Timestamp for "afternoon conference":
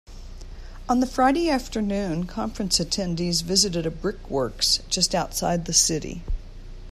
1.51-2.79